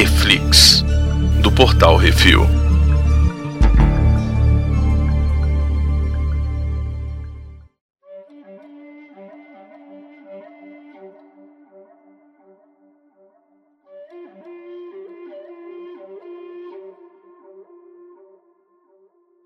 [0.00, 0.82] Reflix,
[1.42, 2.40] do portal Refil.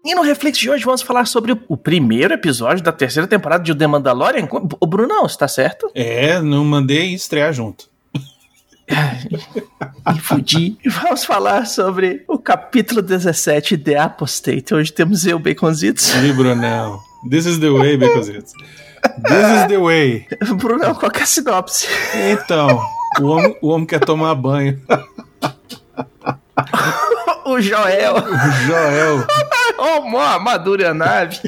[0.05, 3.75] E no Reflex de hoje vamos falar sobre o primeiro episódio da terceira temporada de
[3.75, 4.47] The Mandalorian.
[4.79, 5.91] O Brunão, está certo?
[5.97, 7.93] É, não mandei estrear junto.
[10.13, 10.79] Me fudi.
[10.87, 14.75] Vamos falar sobre o capítulo 17 de Apostate.
[14.75, 16.15] Hoje temos eu, Baconzitos.
[16.15, 17.01] E Brunão.
[17.31, 18.53] This is the way, Baconzitos.
[19.23, 20.27] This is the way.
[20.57, 21.87] Brunão, qual é a sinopse?
[22.15, 22.83] Então,
[23.21, 24.81] o homem, o homem quer tomar banho.
[27.47, 28.17] o Joel.
[28.17, 29.27] O Joel.
[29.79, 31.39] Arrumou a armadura e a nave.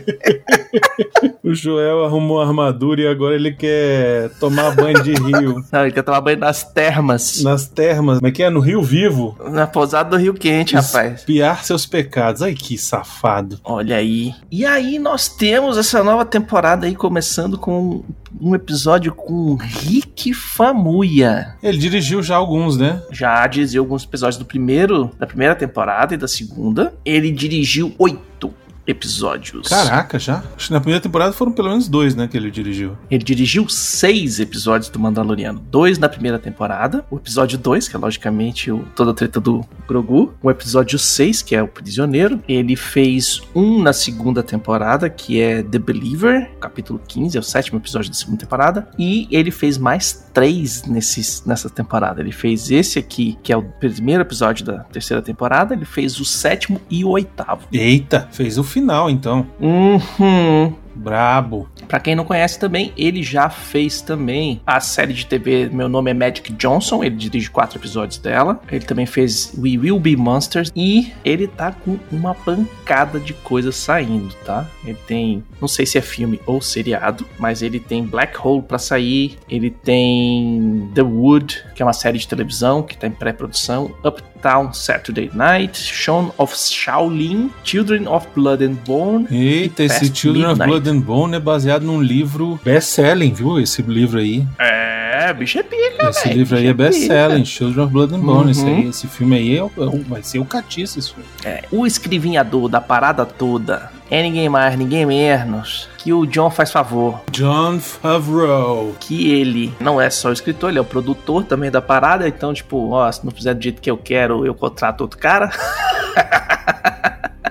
[1.43, 5.65] o Joel arrumou a armadura e agora ele quer tomar banho de rio.
[5.73, 7.43] Não, ele quer tomar banho nas termas.
[7.43, 8.19] Nas termas.
[8.19, 8.51] Como é que é?
[8.51, 9.37] No Rio Vivo?
[9.51, 11.21] Na pousada do Rio Quente, rapaz.
[11.21, 12.43] Espiar seus pecados.
[12.43, 13.61] Ai, que safado.
[13.65, 14.35] Olha aí.
[14.51, 18.05] E aí nós temos essa nova temporada aí começando com
[18.41, 21.55] um episódio com Rick Famuya.
[21.63, 23.03] Ele dirigiu já alguns, né?
[23.11, 26.95] Já dirigiu alguns episódios do primeiro, da primeira temporada e da segunda.
[27.05, 27.95] Ele dirigiu
[28.39, 28.53] 赌
[28.87, 29.69] episódios.
[29.69, 30.43] Caraca, já?
[30.57, 32.97] Acho que na primeira temporada foram pelo menos dois, né, que ele dirigiu.
[33.11, 35.61] Ele dirigiu seis episódios do Mandaloriano.
[35.71, 37.05] Dois na primeira temporada.
[37.11, 40.35] O episódio 2, que é logicamente o, toda a treta do Grogu.
[40.43, 42.43] O episódio 6, que é o Prisioneiro.
[42.49, 47.79] Ele fez um na segunda temporada, que é The Believer, capítulo 15, é o sétimo
[47.79, 48.89] episódio da segunda temporada.
[48.99, 52.21] E ele fez mais três nesses, nessa temporada.
[52.21, 55.75] Ele fez esse aqui, que é o primeiro episódio da terceira temporada.
[55.75, 57.67] Ele fez o sétimo e o oitavo.
[57.73, 59.47] Eita, fez o final, então.
[59.59, 60.75] Uhum.
[60.97, 61.69] Brabo.
[61.87, 66.11] Pra quem não conhece também, ele já fez também a série de TV Meu Nome
[66.11, 67.05] é Magic Johnson.
[67.05, 68.61] Ele dirige quatro episódios dela.
[68.71, 70.73] Ele também fez We Will Be Monsters.
[70.75, 74.67] E ele tá com uma pancada de coisas saindo, tá?
[74.85, 78.79] Ele tem, não sei se é filme ou seriado, mas ele tem Black Hole pra
[78.79, 79.37] sair.
[79.49, 83.95] Ele tem The Wood, que é uma série de televisão que tá em pré-produção.
[84.05, 89.27] Uptown Saturday Night, Shaun of Shaolin, Children of Blood and Bone.
[89.31, 90.63] Eita, esse Children Midnight.
[90.63, 93.59] of Blood and Bone é baseado num livro best-selling, viu?
[93.59, 94.47] Esse livro aí.
[94.59, 98.21] É, bicho é pica, Esse véio, livro aí é, é best-selling, Children of Blood and
[98.21, 98.45] Bone.
[98.45, 98.51] Uhum.
[98.51, 101.29] Esse, aí, esse filme aí é, é, vai ser o catiço, esse filme.
[101.45, 106.71] É, o escrivinhador da parada toda é ninguém mais, ninguém menos que o John faz
[106.71, 107.21] favor.
[107.33, 108.95] John Favreau.
[109.01, 112.29] Que ele não é só o escritor, ele é o produtor também da parada.
[112.29, 115.51] Então, tipo, ó, se não fizer do jeito que eu quero, eu contrato outro cara.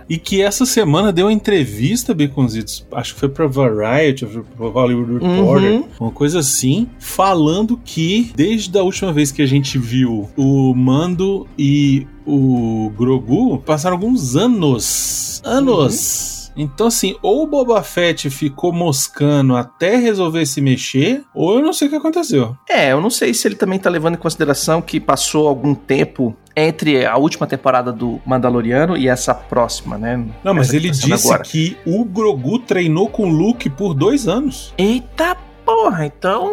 [0.10, 5.14] E que essa semana deu uma entrevista, Baconzitos, acho que foi pra Variety, pra Hollywood
[5.14, 5.86] Reporter, uhum.
[6.00, 11.48] uma coisa assim, falando que desde a última vez que a gente viu o Mando
[11.58, 15.42] e o Grogu, passaram alguns anos.
[15.44, 16.30] Anos!
[16.30, 21.62] Uhum então, assim, ou o Boba Fett ficou moscando até resolver se mexer, ou eu
[21.62, 22.56] não sei o que aconteceu.
[22.70, 26.36] É, eu não sei se ele também tá levando em consideração que passou algum tempo
[26.56, 30.24] entre a última temporada do Mandaloriano e essa próxima, né?
[30.44, 31.44] Não, mas ele tá disse agora.
[31.44, 34.74] que o Grogu treinou com o Luke por dois anos.
[34.78, 35.36] Eita
[35.66, 36.46] Porra, então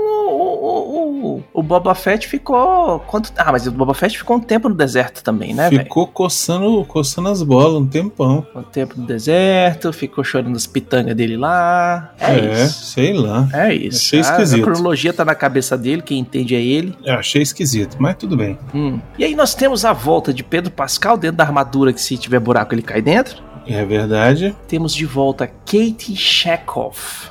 [1.52, 3.00] o, Boba Fett ficou.
[3.00, 5.68] Quanto, ah, mas o Boba Fett ficou um tempo no deserto também, né?
[5.68, 8.46] Ficou coçando, coçando as bolas um tempão.
[8.54, 12.12] Um tempo no deserto, ficou chorando as pitangas dele lá.
[12.18, 12.84] É, é isso.
[12.86, 13.48] sei lá.
[13.52, 13.98] É isso.
[13.98, 14.60] Achei esquisito.
[14.60, 16.96] A, cronologia tá na cabeça dele, quem entende é ele.
[17.04, 18.58] Eu achei esquisito, mas tudo bem.
[18.74, 18.98] Hum.
[19.18, 22.40] E aí nós temos a volta de Pedro Pascal dentro da armadura que se tiver
[22.40, 23.42] buraco ele cai dentro.
[23.66, 24.56] É verdade.
[24.66, 27.30] Temos de volta Katie Chekhov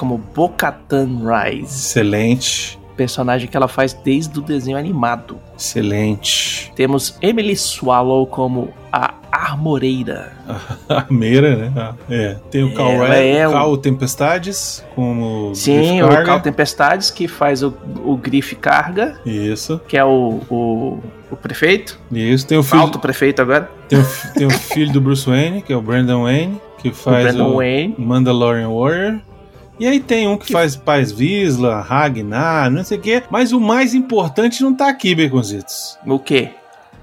[0.00, 1.66] como Bocatan Rise.
[1.66, 2.79] Excelente.
[3.00, 5.38] Personagem que ela faz desde o desenho animado.
[5.58, 6.70] Excelente.
[6.76, 10.32] Temos Emily Swallow como a Armoreira.
[10.86, 11.72] Armeira, né?
[11.74, 12.36] Ah, é.
[12.50, 15.54] Tem o Cal, é Cal Tempestades como.
[15.54, 17.72] Sim, o Cal Tempestades que faz o,
[18.04, 19.18] o Grife Carga.
[19.24, 19.80] Isso.
[19.88, 20.98] Que é o, o,
[21.30, 21.98] o prefeito.
[22.12, 22.46] Isso.
[22.46, 22.82] Tem o filho.
[22.82, 23.70] Alto prefeito agora.
[23.88, 27.34] Tem o, tem o filho do Bruce Wayne, que é o Brandon Wayne, que faz
[27.34, 29.20] o, o Mandalorian Warrior.
[29.80, 33.22] E aí tem um que, faz Paz Visla, Ragnar, não sei o quê.
[33.30, 35.98] Mas o mais importante não tá aqui, Baconzitos.
[36.06, 36.50] O quê?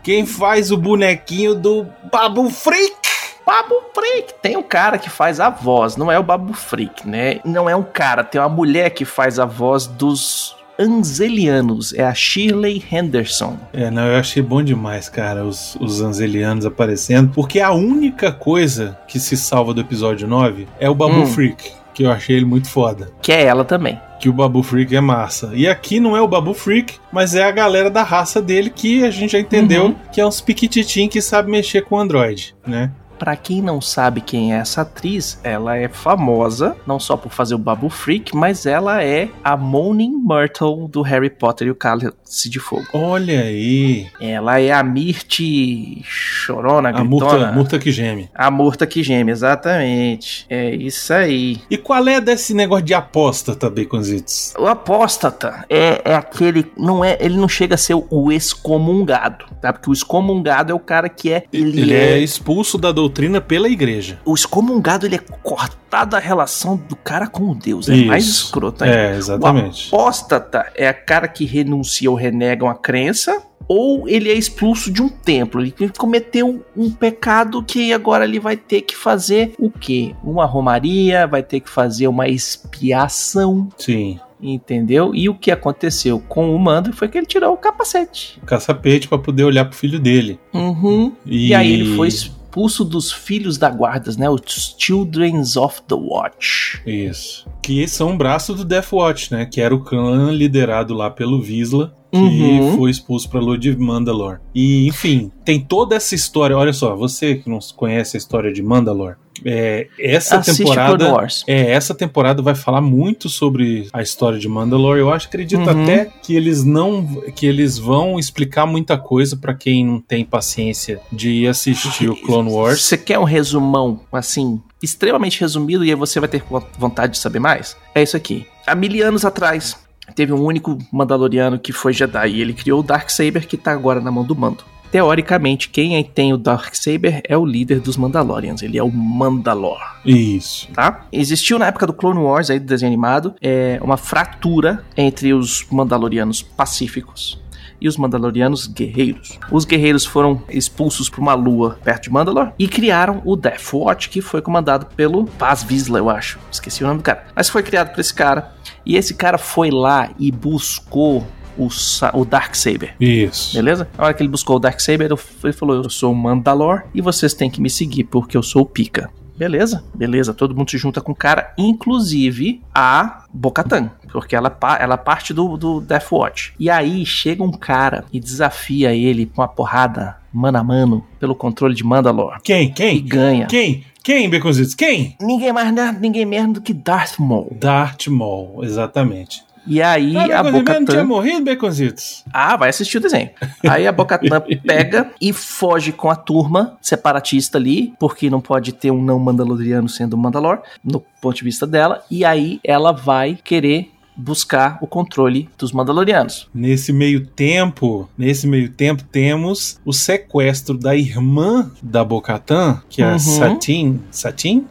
[0.04, 2.96] Quem faz o bonequinho do Babu Freak?
[3.44, 4.36] Babu Freak.
[4.44, 7.40] Tem um cara que faz a voz, não é o Babu Freak, né?
[7.44, 11.96] Não é um cara, tem uma mulher que faz a voz dos Anzelianos.
[11.96, 13.58] É a Shirley Henderson.
[13.74, 17.32] É, não, eu achei bom demais, cara, os, os Anzelianos aparecendo.
[17.34, 21.26] Porque a única coisa que se salva do episódio 9 é o Babu hum.
[21.26, 23.10] Freak que eu achei ele muito foda.
[23.24, 24.00] Que é ela também.
[24.20, 25.52] que o Babu Freak é massa.
[25.56, 29.04] E aqui não é o Babu Freak, mas é a galera da raça dele que
[29.04, 29.96] a gente já entendeu uhum.
[30.12, 32.92] que é uns piquititim que sabe mexer com Android, né?
[33.18, 37.56] Para quem não sabe quem é essa atriz, ela é famosa não só por fazer
[37.56, 42.50] o Babu Freak, mas ela é a Moaning Myrtle do Harry Potter e o Cálice
[42.50, 42.86] de Fogo.
[42.94, 44.08] Olha aí!
[44.22, 48.30] Ela é a Mirte chorona, a murta, murta que geme.
[48.34, 50.46] A murta que geme, exatamente.
[50.50, 51.60] É isso aí.
[51.70, 54.54] E qual é desse negócio de apóstata, Baconzitos?
[54.58, 59.74] O apóstata é, é aquele, não é, ele não chega a ser o excomungado, tá?
[59.74, 61.44] Porque o excomungado é o cara que é...
[61.52, 62.14] Ele, ele é...
[62.14, 64.20] é expulso da doutrina doutrina pela igreja.
[64.26, 67.90] O excomungado, ele é cortado a relação do cara com o Deus.
[67.90, 68.08] É Isso.
[68.08, 68.98] mais escroto ainda.
[68.98, 69.90] É, exatamente.
[69.92, 74.92] O apóstata é a cara que renuncia ou renega uma crença ou ele é expulso
[74.92, 75.62] de um templo.
[75.62, 80.16] Ele cometeu um pecado que agora ele vai ter que fazer o quê?
[80.24, 83.68] Uma romaria, vai ter que fazer uma expiação.
[83.78, 84.20] Sim.
[84.40, 85.16] Entendeu?
[85.16, 88.40] E o que aconteceu com o Mando foi que ele tirou o capacete.
[88.42, 90.40] O capacete para poder olhar pro filho dele.
[90.54, 91.12] Uhum.
[91.26, 91.48] E...
[91.48, 92.37] e aí ele foi expulso
[92.84, 94.30] dos filhos da guardas, né?
[94.30, 96.82] Os Children's of the Watch.
[96.86, 97.48] Isso.
[97.62, 99.46] Que são um braço do Death Watch, né?
[99.46, 102.78] Que era o clã liderado lá pelo Visla que uhum.
[102.78, 104.40] foi expulso para Lua de Mandalor.
[104.54, 106.58] E, enfim, tem toda essa história.
[106.58, 111.72] Olha só, você que não conhece a história de Mandalor, é, essa Assiste temporada é
[111.72, 115.00] essa temporada vai falar muito sobre a história de Mandalore.
[115.00, 115.84] Eu acho, acredito uhum.
[115.84, 121.00] até que eles não que eles vão explicar muita coisa para quem não tem paciência
[121.12, 122.84] de assistir o Clone Wars.
[122.84, 126.44] Você quer um resumão assim extremamente resumido e aí você vai ter
[126.78, 127.76] vontade de saber mais?
[127.94, 128.46] É isso aqui.
[128.66, 129.78] Há mil anos atrás,
[130.16, 134.00] teve um único Mandaloriano que foi Jedi e ele criou o Darksaber que tá agora
[134.00, 134.64] na mão do Mando.
[134.98, 139.78] Teoricamente, quem tem o Darksaber é o líder dos Mandalorians, ele é o Mandalor.
[140.04, 140.68] Isso.
[140.74, 141.06] Tá?
[141.12, 145.64] Existiu na época do Clone Wars, aí do desenho animado, é, uma fratura entre os
[145.70, 147.40] Mandalorianos pacíficos
[147.80, 149.38] e os Mandalorianos guerreiros.
[149.52, 154.10] Os guerreiros foram expulsos para uma lua perto de Mandalor e criaram o Death Watch,
[154.10, 156.40] que foi comandado pelo Paz Vizsla, eu acho.
[156.52, 157.28] Esqueci o nome do cara.
[157.36, 158.52] Mas foi criado por esse cara.
[158.84, 161.70] E esse cara foi lá e buscou o,
[162.14, 162.96] o Darksaber.
[163.00, 163.56] Isso.
[163.56, 163.88] Beleza?
[163.98, 165.10] Na hora que ele buscou o Darksaber,
[165.44, 168.64] ele falou: Eu sou o Mandalor e vocês têm que me seguir porque eu sou
[168.64, 169.10] o Pica.
[169.38, 174.98] Beleza, beleza, todo mundo se junta com o cara, inclusive a Bocatan, porque ela, ela
[174.98, 176.54] parte do, do Death Watch.
[176.60, 181.36] E aí chega um cara e desafia ele com uma porrada mano a mano pelo
[181.36, 182.40] controle de Mandalor.
[182.44, 182.72] Quem?
[182.74, 182.98] Quem?
[182.98, 183.46] E ganha.
[183.46, 183.84] Quem?
[184.04, 184.74] Quem, Beconzitos?
[184.74, 185.16] Quem?
[185.22, 187.56] Ninguém mais, ninguém menos do que Darth Maul.
[187.60, 189.44] Darth Maul, exatamente.
[189.68, 190.86] E aí ah, a Bocatan...
[190.86, 192.24] tinha morrido, Baconzitos?
[192.34, 193.30] Ah, vai assistir o desenho.
[193.68, 198.92] Aí a Bocatan pega e foge com a turma separatista ali, porque não pode ter
[198.92, 202.04] um não mandaloriano sendo Mandalor, no ponto de vista dela.
[202.10, 206.50] E aí ela vai querer buscar o controle dos Mandalorianos.
[206.54, 213.08] Nesse meio tempo, nesse meio tempo temos o sequestro da irmã da Bocatan, que é
[213.08, 213.16] uhum.
[213.16, 214.02] a Satine.
[214.10, 214.68] Satine?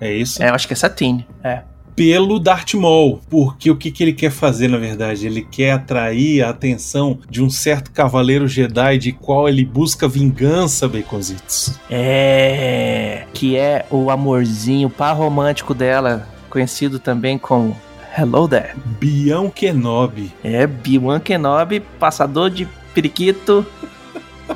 [0.00, 0.40] É isso?
[0.40, 1.26] É, eu acho que é Satine.
[1.42, 1.62] É
[1.98, 5.26] pelo Darth Maul, porque o que, que ele quer fazer na verdade?
[5.26, 10.88] Ele quer atrair a atenção de um certo cavaleiro Jedi de qual ele busca vingança,
[10.88, 11.74] Baconzitos.
[11.90, 17.76] É, que é o amorzinho par romântico dela, conhecido também como
[18.16, 18.70] Hello there.
[19.00, 20.32] Bião Kenobi.
[20.42, 23.66] É, Bião Kenobi, passador de periquito,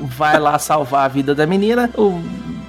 [0.01, 1.91] vai lá salvar a vida da menina.
[1.97, 2.21] O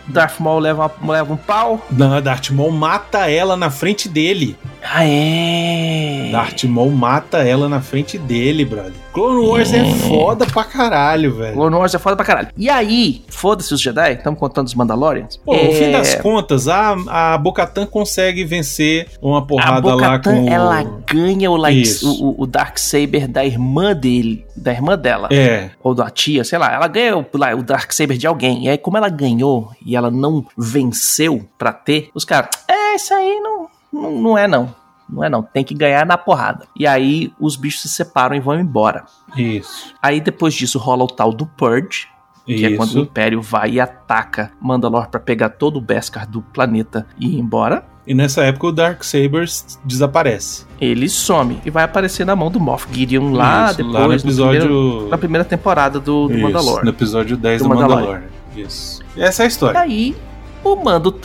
[0.08, 1.86] Darth Maul leva, leva um pau.
[1.90, 4.58] Não, Darth Maul mata ela na frente dele.
[4.84, 6.30] Ah, é?
[6.32, 8.94] Darth Maul mata ela na frente dele, brother.
[9.14, 11.54] Clone Wars é, é foda pra caralho, velho.
[11.54, 12.50] Clone Wars é foda pra caralho.
[12.58, 15.38] E aí, foda-se os Jedi, estamos contando os Mandalorians.
[15.38, 15.68] Pô, é...
[15.68, 21.50] no fim das contas, a, a Bocatan consegue vencer uma porrada lá com ela ganha
[21.52, 25.30] o, light, o, o Dark Saber da irmã dele, da irmã dela.
[25.32, 25.70] É.
[25.82, 26.74] Ou da tia, sei lá.
[26.74, 27.26] Ela ganha o,
[27.58, 28.66] o Dark Saber de alguém.
[28.66, 33.14] E aí, como ela ganhou e ela não venceu pra ter, os caras, é, isso
[33.14, 34.74] aí não, não, não é não.
[35.08, 36.66] Não é não, tem que ganhar na porrada.
[36.76, 39.06] E aí os bichos se separam e vão embora.
[39.38, 39.94] Isso.
[40.02, 42.08] Aí depois disso rola o tal do Purge,
[42.46, 42.66] que Isso.
[42.66, 47.06] é quando o Império vai e ataca Mandalor para pegar todo o Beskar do planeta
[47.20, 47.86] e ir embora.
[48.06, 50.66] E nessa época o Dark Sabers desaparece.
[50.80, 54.14] Ele some e vai aparecer na mão do Moff Gideon lá Isso, depois, lá no
[54.14, 54.62] episódio...
[54.62, 56.84] Primeiro, na primeira temporada do, do Isso, Mandalor.
[56.84, 58.00] No episódio 10 do, do Mandalor.
[58.00, 58.24] Mandalor.
[58.56, 59.02] Isso.
[59.16, 59.78] E essa é a história.
[59.78, 60.16] E aí
[60.64, 61.20] o Mando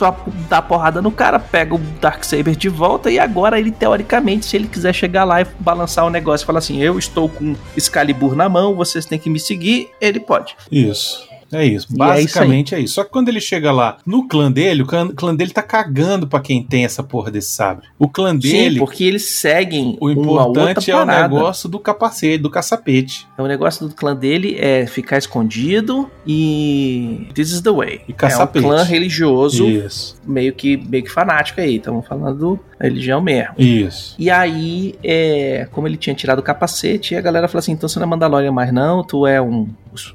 [0.49, 4.67] dá porrada no cara, pega o Darksaber de volta e agora ele, teoricamente, se ele
[4.67, 8.49] quiser chegar lá e balançar o negócio e falar assim: Eu estou com Excalibur na
[8.49, 10.55] mão, vocês têm que me seguir, ele pode.
[10.71, 11.28] Isso.
[11.51, 11.87] É isso.
[11.91, 15.07] É Basicamente é isso, Só que quando ele chega lá no clã dele, o clã,
[15.09, 17.87] clã dele tá cagando pra quem tem essa porra desse sabre.
[17.97, 18.73] O clã dele.
[18.73, 23.27] Sim, porque eles seguem O uma outra importante é o negócio do capacete, do caçapete.
[23.37, 28.01] O negócio do clã dele é ficar escondido e this is the way.
[28.07, 28.65] E é um caçapete.
[28.65, 30.15] clã religioso Isso.
[30.25, 31.77] meio que meio que fanático aí.
[31.77, 33.53] Estamos falando da religião mesmo.
[33.57, 34.15] Isso.
[34.17, 37.99] E aí, é, como ele tinha tirado o capacete, a galera falou assim: então você
[37.99, 39.67] não é Mandalorian mais, não, tu é um,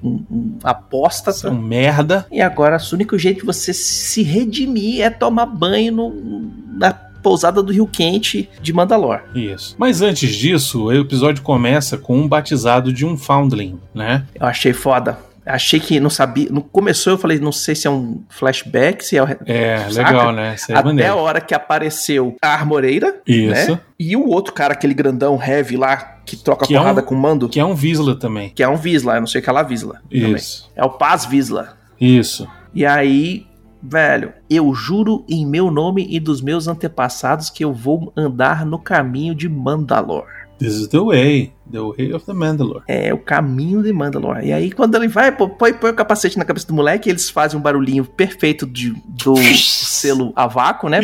[0.03, 1.33] um, um apóstata.
[1.33, 2.27] São merda.
[2.33, 7.63] E agora, o único jeito de você se redimir é tomar banho no, na pousada
[7.63, 9.21] do Rio Quente de Mandalor.
[9.35, 9.75] Isso.
[9.79, 14.27] Mas antes disso, o episódio começa com um batizado de um Foundling, né?
[14.39, 15.19] Eu achei foda.
[15.47, 16.49] Achei que não sabia.
[16.51, 19.27] No começou, eu falei, não sei se é um flashback, se é o.
[19.45, 20.11] É, Saca?
[20.13, 20.55] legal, né?
[20.55, 21.13] Isso é Até maneiro.
[21.13, 23.73] a hora que apareceu a armoreira, Isso.
[23.73, 23.81] né?
[23.99, 27.15] E o outro cara, aquele grandão heavy lá, que troca Que é porrada um- com
[27.15, 28.49] o mando, Que é um Visla também.
[28.55, 30.01] que é um Visla, eu não sei o que é lá Visla.
[30.11, 30.33] também.
[30.35, 30.71] Isso.
[30.75, 31.77] É o Paz Visla.
[32.01, 32.49] Isso.
[32.75, 33.47] E aí,
[33.83, 38.79] velho, eu juro em meu nome e dos meus antepassados que eu vou andar no
[38.79, 40.25] caminho de Mandalor.
[40.59, 41.53] This is the way.
[41.71, 42.85] The way of the Mandalore.
[42.87, 44.41] É o caminho de Mandalor.
[44.43, 47.29] E aí, quando ele vai, pô, põe, põe o capacete na cabeça do moleque, eles
[47.29, 51.01] fazem um barulhinho perfeito de, do selo a vácuo, né?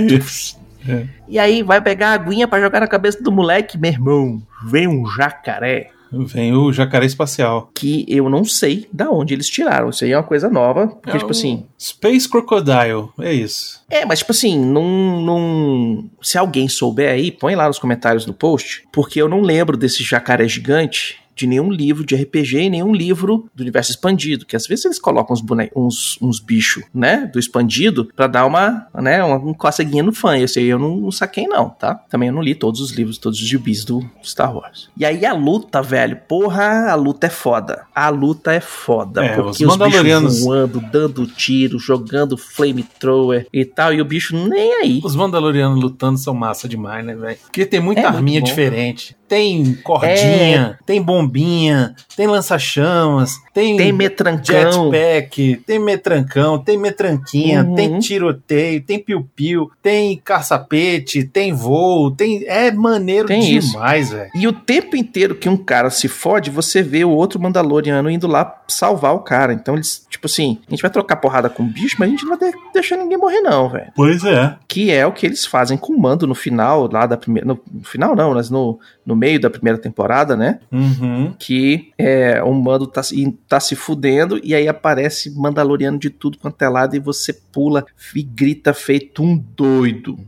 [0.88, 1.06] É.
[1.28, 4.42] E aí vai pegar a aguinha pra jogar na cabeça do moleque, meu irmão.
[4.64, 5.90] Vem um jacaré.
[6.12, 7.70] Vem o jacaré espacial.
[7.74, 9.90] Que eu não sei da onde eles tiraram.
[9.90, 10.88] Isso aí é uma coisa nova.
[10.88, 11.66] Porque, É tipo assim.
[11.78, 13.08] Space Crocodile.
[13.20, 13.80] É isso.
[13.88, 16.10] É, mas tipo assim, não, não.
[16.22, 18.84] Se alguém souber aí, põe lá nos comentários do post.
[18.92, 23.48] Porque eu não lembro desse jacaré gigante de nenhum livro de RPG e nenhum livro
[23.54, 24.44] do universo expandido.
[24.44, 25.70] Que às vezes eles colocam uns, bone...
[25.74, 27.28] uns, uns bichos, né?
[27.32, 29.24] Do expandido, pra dar uma, né?
[29.24, 30.36] Uma, uma coceguinha no fã.
[30.36, 31.94] Esse aí eu não, não saquei, não, tá?
[32.10, 34.88] Também eu não li todos os livros, todos os gibis do Star Wars.
[34.96, 37.86] E aí a luta, velho, porra, a luta é foda.
[37.94, 39.24] A luta é foda.
[39.24, 44.04] É, porque os os, Mandalorianos- bichos voando, dando tiro, jogando flamethrower e tal, e o
[44.04, 45.00] bicho nem aí.
[45.02, 47.38] Os Mandalorianos lutando são massa demais, né, velho?
[47.42, 49.16] Porque tem muita É muito arminha diferente.
[49.30, 54.90] Tem cordinha, tem bombinha, tem lança-chamas, tem, Tem metrancão.
[54.90, 57.74] jetpack, tem metrancão, tem metranquinha, Uhum.
[57.76, 62.44] tem tiroteio, tem piu-piu, tem caçapete, tem voo, tem.
[62.48, 64.30] É maneiro Tem demais, velho.
[64.34, 68.26] E o tempo inteiro que um cara se fode, você vê o outro Mandaloriano indo
[68.26, 69.52] lá salvar o cara.
[69.52, 72.24] Então eles, tipo assim, a gente vai trocar porrada com o bicho, mas a gente
[72.26, 73.92] não vai de- deixar ninguém morrer, não, velho.
[73.94, 74.56] Pois é.
[74.66, 77.46] Que é o que eles fazem com o mando no final, lá da primeira.
[77.46, 80.60] No, no final, não, mas no, no meio da primeira temporada, né?
[80.72, 81.34] Uhum.
[81.38, 86.38] Que é, o mando tá, se- tá se fudendo e aí aparece Mandaloriano de tudo
[86.38, 87.84] quanto é lado e você pula
[88.16, 90.18] e grita feito um doido.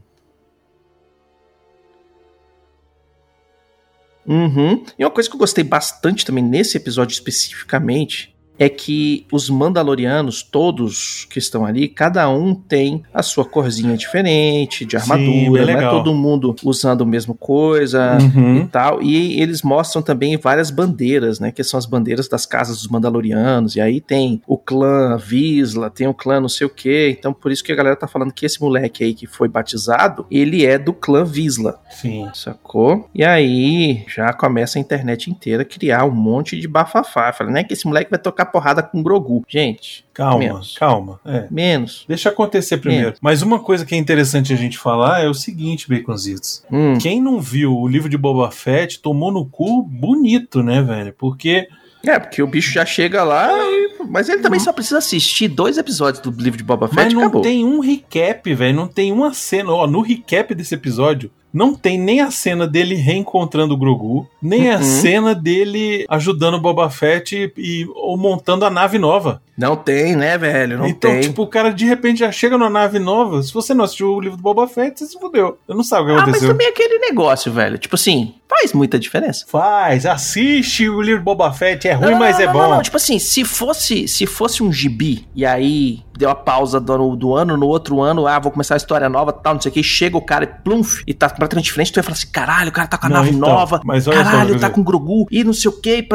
[4.26, 4.84] Uhum.
[4.98, 10.42] E uma coisa que eu gostei bastante também nesse episódio especificamente é que os Mandalorianos,
[10.42, 15.76] todos que estão ali, cada um tem a sua corzinha diferente de Sim, armadura, bem
[15.76, 18.58] não é todo mundo usando a mesma coisa Uhum.
[18.58, 19.02] e tal.
[19.02, 21.50] E eles mostram também várias bandeiras, né?
[21.50, 23.74] Que são as bandeiras das casas dos Mandalorianos.
[23.76, 27.14] E aí tem o clã Visla, tem o clã não sei o quê.
[27.18, 30.26] Então por isso que a galera tá falando que esse moleque aí que foi batizado,
[30.30, 31.80] ele é do clã Visla.
[31.90, 32.28] Sim.
[32.34, 33.08] Sacou?
[33.14, 37.32] E aí já começa a internet inteira a criar um monte de bafafá.
[37.32, 37.64] Fala, né?
[37.64, 39.42] Que esse moleque vai tocar porrada com Grogu.
[39.48, 40.76] Gente, Calma, Menos.
[40.78, 41.18] calma.
[41.24, 41.46] É.
[41.50, 42.04] menos.
[42.06, 43.14] Deixa acontecer primeiro.
[43.20, 46.62] Mas uma coisa que é interessante a gente falar é o seguinte, Baconzitos.
[46.70, 46.98] Hum.
[46.98, 51.14] Quem não viu o livro de Boba Fett tomou no cu bonito, né, velho?
[51.16, 51.66] Porque
[52.04, 55.78] É, porque o bicho já chega lá, e- mas ele também só precisa assistir dois
[55.78, 56.92] episódios do livro de Boba Uhum.
[56.94, 57.42] Mas Fett e não acabou.
[57.42, 58.74] tem um recap, velho.
[58.76, 59.70] Não tem uma cena.
[59.72, 64.70] Ó, no recap desse episódio, não tem nem a cena dele reencontrando o Grogu, nem
[64.72, 64.82] a Uhum.
[64.82, 69.40] cena dele ajudando o Boba Fett e, e- ou montando a nave nova.
[69.56, 70.78] Não tem, né, velho?
[70.78, 71.20] Não então, tem.
[71.20, 73.42] tipo, o cara de repente já chega na nave nova.
[73.42, 75.58] Se você não assistiu o livro do Boba Fett, você se fudeu.
[75.68, 76.48] Eu não sabe o que ah, mas aconteceu.
[76.48, 77.76] também aquele negócio, velho.
[77.76, 79.44] Tipo assim, faz muita diferença.
[79.48, 81.86] Faz, assiste o livro do Boba Fett.
[81.86, 82.58] É ruim, Não, mas não, é bom.
[82.62, 82.82] Não, não.
[82.82, 87.34] Tipo assim, se fosse, se fosse um gibi e aí deu a pausa do, do
[87.34, 89.82] ano, no outro ano, ah, vou começar a história nova, tal, não sei o que,
[89.82, 92.72] chega o cara e plumf, e tá completamente diferente, tu ia falar assim, caralho, o
[92.72, 94.84] cara tá com a nave então, nova, mas olha só, caralho, quer tá com o
[94.84, 96.06] Grogu, e não sei o que,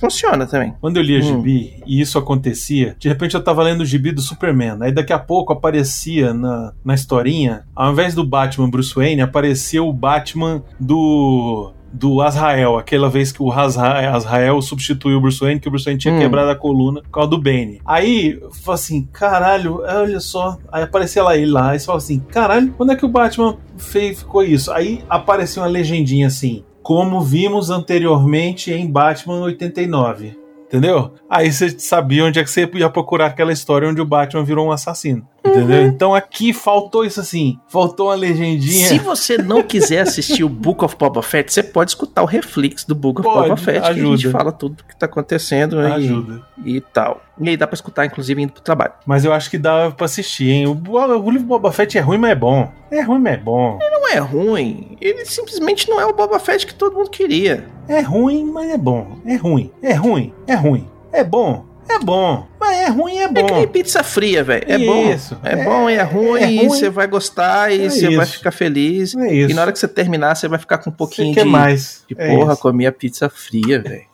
[0.00, 0.74] funciona também.
[0.80, 1.22] Quando eu lia Hum.
[1.22, 4.76] gibi e isso acontecia, de repente eu tava lendo o gibi do Superman.
[4.80, 9.82] Aí daqui a pouco aparecia na, na historinha, ao invés do Batman Bruce Wayne, aparecia
[9.82, 11.70] o Batman do.
[11.96, 15.84] Do Azrael, aquela vez que o Azra- Azrael substituiu o Bruce Wayne, que o Bruce
[15.84, 16.18] Wayne tinha Hum.
[16.18, 17.80] quebrado a coluna por causa do Bane.
[17.86, 20.58] Aí, eu assim, caralho, olha só.
[20.72, 23.56] Aí aparecia lá ele lá, aí você fala assim, caralho, quando é que o Batman
[23.78, 24.72] fez, ficou isso?
[24.72, 30.36] Aí apareceu uma legendinha assim, como vimos anteriormente em Batman 89.
[30.66, 31.12] Entendeu?
[31.30, 34.66] Aí você sabia onde é que você ia procurar aquela história onde o Batman virou
[34.66, 35.26] um assassino.
[35.46, 35.82] Entendeu?
[35.82, 35.86] Uhum.
[35.86, 37.58] Então aqui faltou isso assim.
[37.68, 38.88] Faltou uma legendinha.
[38.88, 42.84] Se você não quiser assistir o Book of Boba Fett, você pode escutar o Reflex
[42.84, 44.38] do Book of Pode, Boba Fett, que a gente ajuda.
[44.38, 46.42] fala tudo o que tá acontecendo e- Ajuda.
[46.64, 47.20] E, tal.
[47.38, 48.92] E aí dá pra escutar, inclusive, indo pro trabalho.
[49.06, 50.66] Mas eu acho que dá pra assistir, hein?
[50.66, 52.72] O, o livro Boba Fett é ruim, mas é bom.
[52.90, 53.78] É ruim, mas é bom.
[53.80, 57.66] Não é ruim, ele simplesmente não é o Boba Fett que todo mundo queria.
[57.88, 59.18] É ruim, mas é bom.
[59.26, 59.70] É ruim.
[59.82, 60.32] É ruim.
[60.46, 60.88] É ruim.
[61.12, 61.64] É bom.
[61.86, 62.46] É bom.
[62.58, 63.66] Mas é ruim, é É que nem bom.
[63.66, 64.64] pizza fria, velho.
[64.66, 65.12] É bom.
[65.12, 65.38] Isso.
[65.44, 66.68] É, É- bom e é ruim, é e ruim.
[66.70, 68.38] você vai gostar e É você vai isso.
[68.38, 69.14] ficar feliz.
[69.14, 69.50] É isso.
[69.50, 72.02] E na hora que você terminar, você vai ficar com um pouquinho de, mais.
[72.08, 72.62] de É porra, isso.
[72.62, 74.04] comi a pizza fria, velho.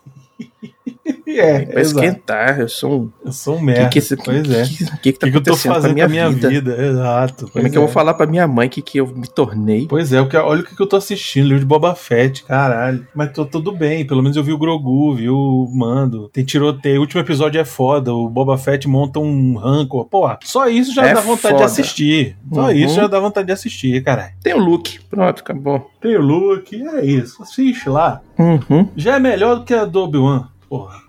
[1.40, 2.04] É, Pra exato.
[2.04, 3.10] esquentar, eu sou um.
[3.24, 3.88] Eu sou um Que merda.
[3.88, 4.64] que, esse- pois é.
[4.64, 6.84] que, que, que, que tá O que, que eu tô fazendo com a minha, vida?
[6.86, 7.48] Exato.
[7.50, 9.86] Como é que eu vou falar pra minha mãe que, que eu me tornei?
[9.88, 12.44] Pois é, o que- olha o que que eu tô assistindo, livro de Boba Fett,
[12.44, 13.06] caralho.
[13.14, 16.28] Mas tô tudo bem, pelo menos eu vi o Grogu, vi o Mando.
[16.30, 20.06] Tem tiroteio, o último episódio é foda, o Boba Fett monta um rancor.
[20.06, 21.64] Pô, só isso já É dá vontade de foda.
[21.64, 22.36] assistir.
[22.52, 22.70] Só Uhum.
[22.72, 24.32] isso já dá vontade de assistir, caralho.
[24.42, 25.88] Tem o Luke, pronto, acabou.
[26.00, 27.42] Tem o Luke, é isso.
[27.42, 28.20] Assiste lá.
[28.38, 28.88] Uhum.
[28.96, 30.48] Já é melhor do que a do Obi-Wan.
[30.70, 31.02] Porra.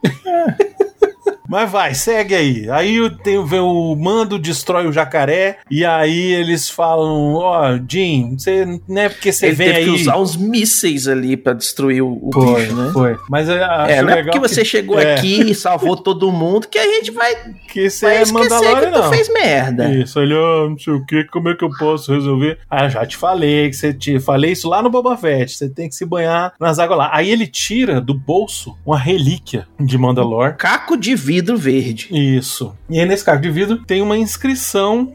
[1.52, 2.70] Mas vai, segue aí.
[2.70, 5.58] Aí tenho, vem o mando, destrói o jacaré.
[5.70, 9.86] E aí eles falam: Ó, Jim, você não é porque você Ele vem teve aí.
[9.86, 12.90] que usar uns mísseis ali pra destruir o, o Foi, bicho, né?
[12.94, 13.18] foi.
[13.30, 15.16] Mas É, não é porque você que, chegou é.
[15.16, 17.36] aqui e salvou todo mundo que a gente vai,
[17.68, 19.10] que você é esquecer que Mandalorian, tu não.
[19.12, 19.94] fez merda.
[19.94, 22.60] Isso, ele, ah, não sei o que, como é que eu posso resolver?
[22.70, 25.52] Ah, já te falei que você te falei isso lá no Boba Fett.
[25.58, 27.10] Você tem que se banhar nas águas lá.
[27.12, 30.56] Aí ele tira do bolso uma relíquia de Mandalor.
[30.56, 32.08] Caco de vidro verde.
[32.12, 32.76] Isso.
[32.90, 35.14] E aí nesse caco de vidro tem uma inscrição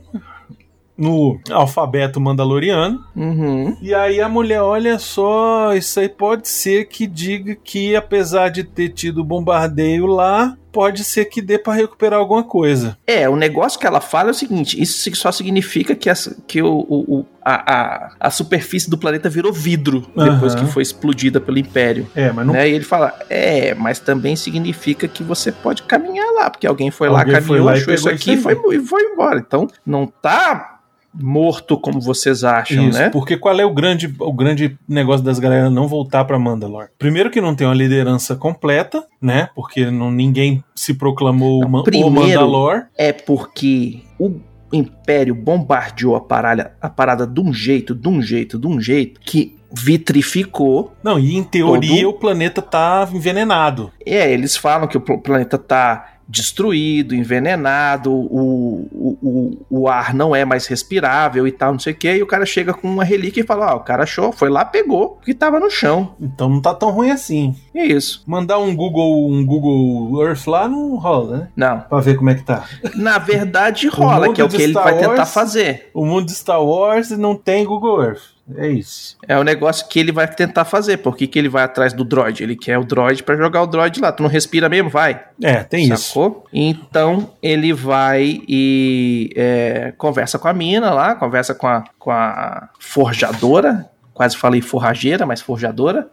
[0.97, 3.04] no alfabeto mandaloriano.
[3.14, 3.76] Uhum.
[3.83, 8.64] E aí a mulher, olha só, isso aí pode ser que diga que apesar de
[8.64, 12.99] ter tido bombardeio lá, pode ser que dê pra recuperar alguma coisa.
[13.06, 16.61] É, o negócio que ela fala é o seguinte: isso só significa que, essa- que
[16.61, 20.66] o, o- a, a, a superfície do planeta virou vidro depois Aham.
[20.66, 22.06] que foi explodida pelo Império.
[22.14, 22.68] É, mas não Né?
[22.68, 27.08] E ele fala, é, mas também significa que você pode caminhar lá, porque alguém foi
[27.08, 29.39] lá, Alguém foi caminhou, lá e achou isso aqui e foi, e foi embora.
[29.39, 30.80] Então, não tá
[31.21, 33.11] morto como vocês acham, Isso, né?
[33.11, 36.89] porque qual é o grande, o grande negócio das galera não voltar pra Mandalore?
[36.99, 39.49] Primeiro que não tem uma liderança completa, né?
[39.55, 42.85] Porque não, ninguém se proclamou Não, ma- o primeiro- Mandalore.
[42.97, 44.33] É porque o
[44.73, 49.21] Império bombardeou a parada, a parada de um jeito, de um jeito, de um jeito,
[49.21, 50.93] que vitrificou.
[51.02, 53.91] Não, e em teoria Todo- o planeta tá envenenado.
[54.05, 60.12] É, eles falam que o pl- planeta tá destruído, envenenado, o, o, o, o ar
[60.12, 62.89] não é mais respirável e tal, não sei o que, e o cara chega com
[62.89, 65.71] uma relíquia e fala, ó, o cara achou, foi lá, pegou, o que tava no
[65.71, 66.15] chão.
[66.21, 67.54] Então não tá tão ruim assim.
[67.75, 68.23] É isso.
[68.26, 71.49] Mandar um Google, um Google Earth lá não rola, né?
[71.54, 71.80] Não.
[71.80, 72.65] Pra ver como é que tá.
[72.95, 75.91] Na verdade, rola, que é o que ele Star vai tentar fazer.
[75.95, 78.36] O mundo de Star Wars não tem Google Earth.
[78.54, 79.17] É isso.
[79.26, 80.99] É o negócio que ele vai tentar fazer.
[80.99, 82.43] Por que, ele vai atrás do droid?
[82.43, 84.13] Ele quer o droid pra jogar o droid lá.
[84.13, 84.89] Tu não respira mesmo?
[84.89, 85.21] Vai.
[85.43, 86.09] É, tem isso.
[86.09, 86.47] Sacou?
[86.52, 92.69] Então ele vai e é, conversa com a mina lá, conversa com a, com a
[92.78, 96.09] forjadora, quase falei forrageira, mas forjadora,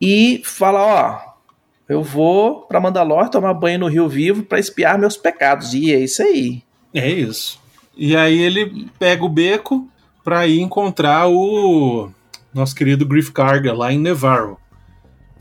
[0.00, 1.20] e fala: Ó,
[1.88, 5.72] eu vou pra Mandalor tomar banho no Rio Vivo pra espiar meus pecados.
[5.72, 6.62] E é isso aí.
[6.92, 7.58] É isso.
[7.96, 9.88] E aí ele pega o beco
[10.28, 12.10] pra ir encontrar o
[12.52, 14.58] nosso querido Griff Karga lá em Nevarro.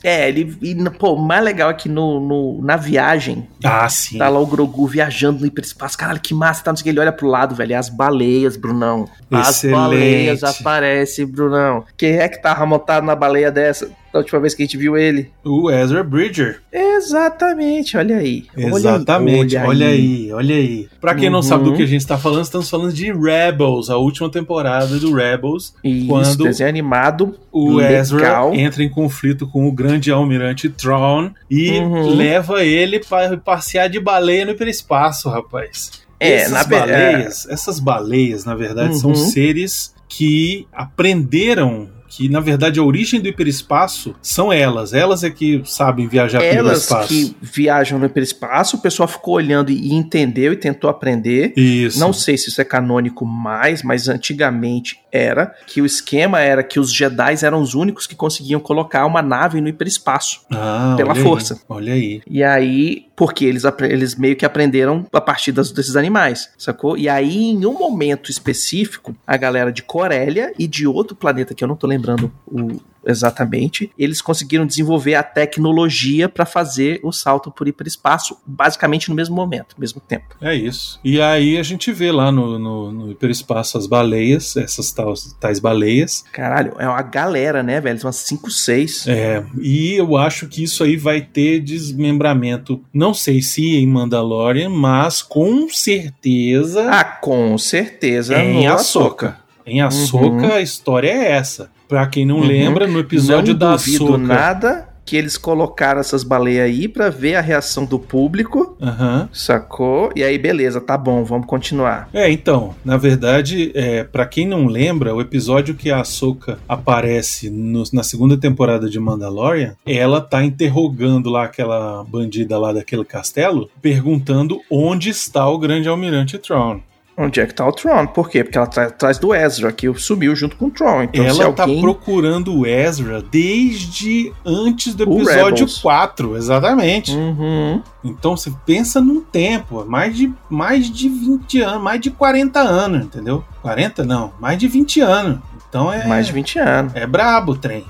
[0.04, 0.56] É, ele.
[0.62, 4.18] E, pô, o mais legal é que no, no- na viagem, Ah, sim.
[4.20, 5.98] tá lá o Grogu viajando no hiperespaço.
[5.98, 6.72] Caralho, que massa, tá?
[6.72, 6.90] Não sei o que.
[6.92, 7.78] Ele olha pro lado, velho.
[7.78, 9.10] As baleias, Brunão.
[9.30, 9.76] As Excelente.
[9.76, 11.84] baleias aparecem, Brunão.
[11.98, 13.90] Quem é que tava montado na baleia dessa?
[14.18, 15.30] Da última vez que a gente viu ele?
[15.46, 16.60] O Ezra Bridger.
[16.74, 18.46] Exatamente, olha aí.
[18.58, 19.58] Olha aí, Exatamente.
[19.58, 20.88] Olha aí, olha aí.
[21.00, 21.44] Pra quem não Uhum.
[21.44, 25.14] sabe do que a gente tá falando, estamos falando de Rebels, a última temporada do
[25.14, 25.76] Rebels.
[25.84, 27.36] Isso, Quando desenho animado.
[27.52, 27.92] o legal.
[27.94, 32.16] Ezra entra em conflito com o grande almirante Thrawn e Uhum.
[32.16, 35.92] leva ele para passear de baleia no hiperespaço, rapaz.
[36.20, 39.16] É, essas na ver- baleias, essas baleias, na verdade, são Uhum.
[39.16, 44.94] seres que aprenderam que, na verdade, a origem do hiperespaço são elas.
[44.94, 47.08] Elas é que sabem viajar pelo Elas espaço.
[47.10, 51.54] que viajam no hiperespaço, o pessoal ficou olhando e entendeu e tentou aprender.
[51.58, 52.00] Isso.
[52.00, 56.80] Não sei se isso é canônico mais, mas antigamente era que o esquema era que
[56.80, 60.42] os Jedi eram os únicos que conseguiam colocar uma nave no hiperespaço.
[60.52, 61.62] Ah, pela olha aí, força.
[61.68, 62.22] olha aí.
[62.30, 66.96] E aí, porque eles, eles meio que aprenderam a partir das- desses animais, sacou?
[66.96, 71.64] E aí, em um momento específico, a galera de Corélia e de outro planeta, que
[71.64, 77.52] eu não tô lembrando o exatamente, eles conseguiram desenvolver a tecnologia para fazer o salto
[77.52, 80.36] por hiperespaço, basicamente no mesmo momento, no mesmo tempo.
[80.42, 81.00] É isso.
[81.04, 85.60] E aí a gente vê lá no, no, no hiperespaço as baleias, essas tais, tais
[85.60, 86.24] baleias.
[86.32, 88.00] Caralho, é uma galera, né, velho?
[88.04, 89.08] Umas 5, 6.
[89.08, 94.70] É, e eu acho que isso aí vai ter desmembramento, não sei se em Mandalorian,
[94.70, 96.90] mas com certeza.
[96.92, 99.38] Ah, com certeza em Ahsoka.
[99.66, 100.54] Em Ahsoka, uhum.
[100.54, 101.70] a história é essa.
[101.88, 102.48] Pra quem não uhum.
[102.48, 104.18] lembra, no episódio não da Ahsoka.
[104.18, 109.28] nada que eles colocaram essas baleias aí para ver a reação do público, uhum.
[109.32, 110.12] sacou?
[110.14, 112.10] E aí, beleza, tá bom, vamos continuar.
[112.14, 117.50] É, então, na verdade, é, para quem não lembra, o episódio que a Ahsoka aparece
[117.50, 123.70] no, na segunda temporada de Mandalorian, ela tá interrogando lá aquela bandida lá daquele castelo,
[123.82, 126.82] perguntando onde está o grande almirante Thrawn.
[127.20, 128.06] Onde é que tá o Tron?
[128.06, 128.44] Por quê?
[128.44, 131.02] Porque ela tá atrás do Ezra, que sumiu junto com o Tron.
[131.02, 131.78] Então, ela tá alguém...
[131.78, 137.12] tá procurando o Ezra desde antes do episódio 4, exatamente.
[137.16, 137.82] Uhum.
[138.04, 143.06] Então você pensa num tempo, mais de, mais de 20 anos, mais de 40 anos,
[143.06, 143.44] entendeu?
[143.64, 145.40] 40 não, mais de 20 anos.
[145.68, 146.06] Então é.
[146.06, 146.96] Mais de 20 anos.
[146.96, 147.84] É brabo o trem.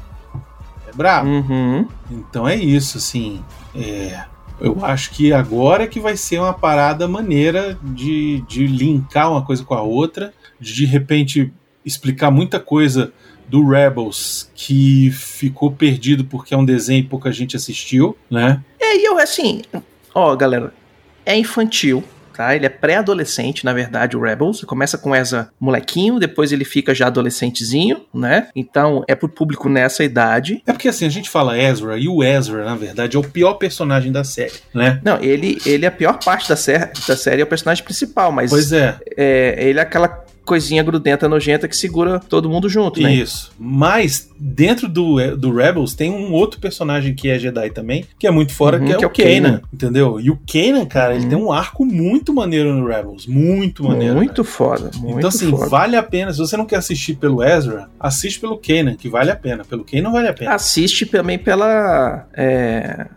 [0.87, 1.27] É brabo.
[1.27, 1.85] Uhum.
[2.09, 3.43] Então é isso, assim.
[3.75, 4.21] É
[4.59, 9.63] eu acho que agora que vai ser uma parada maneira de, de linkar uma coisa
[9.63, 11.53] com a outra, de de repente
[11.85, 13.13] explicar muita coisa
[13.47, 18.63] do Rebels que ficou perdido porque é um desenho e pouca gente assistiu, né?
[18.79, 19.61] É, e eu assim,
[20.13, 20.73] ó, galera,
[21.25, 22.03] é infantil,
[22.37, 22.55] tá?
[22.55, 24.63] Ele é pré-adolescente, na verdade, o Rebels.
[24.63, 28.47] Começa com essa molequinho, depois ele fica já adolescentezinho, né?
[28.55, 30.61] Então é pro público nessa idade.
[30.67, 33.55] É porque assim, a gente fala Ezra, e o Ezra, na verdade, é o pior
[33.55, 35.01] personagem da série, né?
[35.03, 38.31] Não, ele, ele é a pior parte da, série, da série, é o personagem principal,
[38.31, 38.51] mas.
[38.51, 38.99] Pois é.
[39.17, 43.13] é ele é aquela coisinha grudenta, nojenta que segura todo mundo junto, né?
[43.13, 43.51] Isso.
[43.59, 48.31] Mas dentro do, do Rebels tem um outro personagem que é Jedi também, que é
[48.31, 50.19] muito fora, uhum, que, é que, é o Kanan, entendeu?
[50.19, 51.19] E o Kanan, cara, uhum.
[51.19, 54.15] ele tem um arco muito maneiro no Rebels, muito maneiro.
[54.15, 54.47] Muito né?
[54.47, 55.67] foda, muito Então assim, foda.
[55.67, 59.29] vale a pena, se você não quer assistir pelo Ezra, assiste pelo Kanan, que vale
[59.29, 59.65] a pena.
[59.65, 60.53] Pelo Kanan vale a pena.
[60.53, 63.07] Assiste também pela é,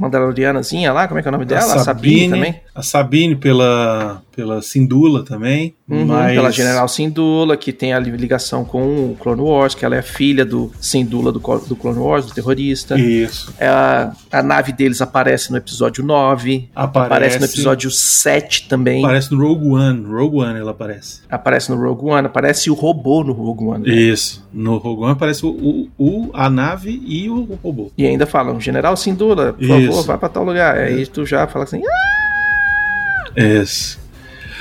[0.00, 1.74] Mandalorianazinha lá, como é que é o nome dela?
[1.74, 2.60] A Sabine, a Sabine também.
[2.74, 5.74] A Sabine pela, pela Sindula também.
[5.88, 6.34] Uhum, mas...
[6.34, 10.44] Pela General Sindula, que tem a ligação com o Clone Wars, que ela é filha
[10.44, 12.98] do Sindula do, do Clone Wars, do terrorista.
[12.98, 13.52] Isso.
[13.58, 16.68] É a, nave deles aparece no episódio 9.
[16.74, 19.04] Aparece, aparece no episódio 7 também.
[19.04, 20.04] Aparece no Rogue One.
[20.06, 21.20] Rogue One ela aparece.
[21.28, 22.26] Aparece no Rogue One.
[22.26, 23.86] Aparece o robô no Rogue One.
[23.86, 23.94] Né?
[23.94, 24.46] Isso.
[24.52, 27.90] No Rogue One aparece o, o, o, a nave e o, robô.
[27.96, 29.86] E ainda falam, General Sindula, por Isso.
[29.86, 30.76] favor, vai pra tal lugar.
[30.76, 31.82] Aí tu já fala assim...
[31.84, 32.30] Ah!
[33.36, 33.99] Isso.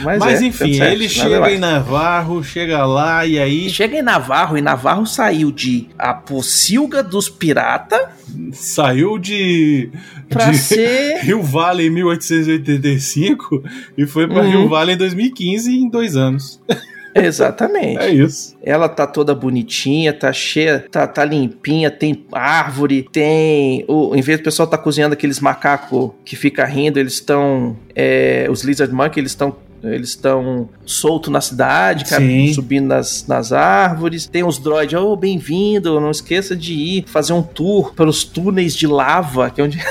[0.02, 3.70] Mas, Mas é, enfim, certo, ele chega em Navarro, chega lá e aí.
[3.70, 8.10] Chega em Navarro e Navarro saiu de a pocilga dos pirata.
[8.54, 9.90] Saiu de.
[10.30, 11.20] Pra de ser.
[11.24, 13.64] Rio Vale em 1885
[13.98, 14.50] e foi pra uhum.
[14.50, 16.62] Rio Vale em 2015 em dois anos.
[17.14, 18.00] Exatamente.
[18.00, 18.56] É isso.
[18.62, 23.84] Ela tá toda bonitinha, tá cheia, tá, tá limpinha, tem árvore, tem.
[23.88, 27.76] O, em vez do pessoal tá cozinhando aqueles macacos que fica rindo, eles estão.
[27.96, 33.52] É, os Lizard Monkey, eles estão eles estão soltos na cidade, cara, subindo nas, nas
[33.52, 34.28] árvores.
[34.28, 38.88] Tem os droids, oh, bem-vindo, não esqueça de ir fazer um tour pelos túneis de
[38.88, 39.80] lava, que é onde.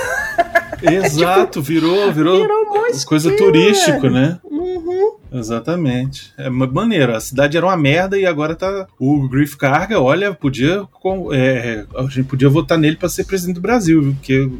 [0.81, 2.59] Exato, virou, virou, virou
[3.07, 4.39] coisa turística, né?
[4.45, 5.17] Uhum.
[5.33, 6.33] Exatamente.
[6.39, 7.15] É maneiro.
[7.15, 8.87] A cidade era uma merda e agora tá.
[8.99, 10.87] O Griff Carga, olha, podia.
[11.33, 14.15] É, a gente podia votar nele para ser presidente do Brasil, viu?
[14.15, 14.51] Porque.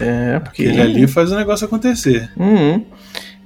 [0.00, 0.62] É, porque.
[0.62, 2.30] Ele ali faz o negócio acontecer.
[2.36, 2.84] Uhum.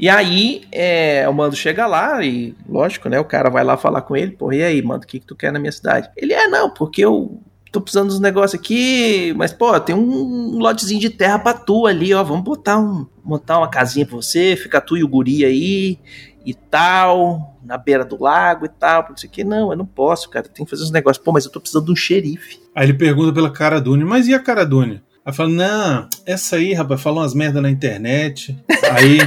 [0.00, 3.20] E aí, é, o mando chega lá e, lógico, né?
[3.20, 5.36] O cara vai lá falar com ele, pô, e aí, mano, o que, que tu
[5.36, 6.08] quer na minha cidade?
[6.16, 7.38] Ele, é, não, porque eu
[7.70, 12.14] tô precisando dos negócios aqui, mas, pô, tem um lotezinho de terra pra tu ali,
[12.14, 15.98] ó, vamos botar um, montar uma casinha pra você, fica tu e o guri aí
[16.46, 19.44] e tal, na beira do lago e tal, não sei o que.
[19.44, 21.22] Não, eu não posso, cara, tem que fazer os negócios.
[21.22, 22.58] Pô, mas eu tô precisando de um xerife.
[22.74, 25.02] Aí ele pergunta pela cara Dune, mas e a cara Dune?
[25.26, 28.58] Aí fala, não, essa aí, rapaz, falou umas merda na internet.
[28.90, 29.18] Aí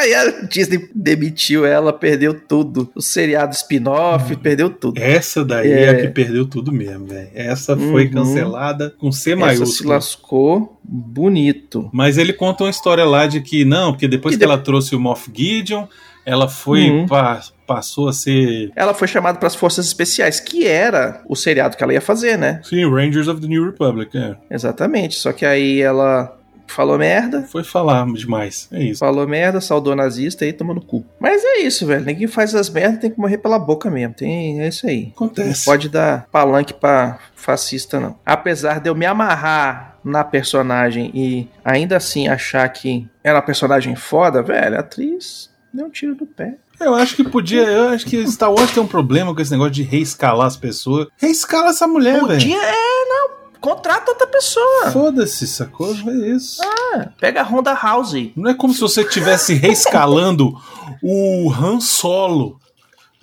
[0.00, 2.90] Aí a Disney demitiu ela, perdeu tudo.
[2.94, 4.36] O seriado spin-off, hum.
[4.36, 4.98] perdeu tudo.
[4.98, 5.82] Essa daí é...
[5.82, 7.28] é, a que perdeu tudo mesmo, velho.
[7.34, 8.12] Essa foi uhum.
[8.12, 9.70] cancelada com C maiúsculo.
[9.70, 11.90] Essa se lascou bonito.
[11.92, 14.50] Mas ele conta uma história lá de que, não, porque depois e que de...
[14.50, 15.86] ela trouxe o Moff Gideon,
[16.24, 17.06] ela foi uhum.
[17.06, 18.72] pra, passou a ser.
[18.74, 22.38] Ela foi chamada para as Forças Especiais, que era o seriado que ela ia fazer,
[22.38, 22.60] né?
[22.64, 24.36] Sim, Rangers of the New Republic, é.
[24.50, 25.16] Exatamente.
[25.16, 26.39] Só que aí ela
[26.70, 27.42] falou merda.
[27.42, 28.68] Foi falar demais.
[28.72, 29.00] É isso.
[29.00, 31.04] Falou merda, saudou nazista aí, toma no cu.
[31.18, 32.04] Mas é isso, velho.
[32.04, 34.14] Ninguém faz as merdas, tem que morrer pela boca mesmo.
[34.14, 35.12] Tem, é isso aí.
[35.14, 35.66] Acontece.
[35.66, 38.18] Não pode dar palanque pra fascista, não.
[38.24, 43.94] Apesar de eu me amarrar na personagem e ainda assim achar que era uma personagem
[43.94, 46.56] foda, velho, a atriz deu um tiro do pé.
[46.80, 47.62] Eu acho que podia.
[47.62, 51.08] Eu acho que Star Wars tem um problema com esse negócio de reescalar as pessoas.
[51.18, 52.28] Reescala essa mulher, velho.
[52.28, 53.39] Podia, é, não.
[53.60, 54.90] Contrata outra pessoa.
[54.90, 55.94] Foda-se, sacou?
[55.94, 56.62] É isso.
[56.64, 58.30] Ah, pega a Honda House.
[58.34, 60.54] Não é como se você estivesse reescalando
[61.02, 62.58] o Han Solo.